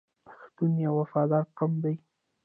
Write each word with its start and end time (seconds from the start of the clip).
پښتون 0.27 0.71
یو 0.85 0.93
وفادار 1.01 1.43
قوم 1.57 1.73
دی. 1.83 1.95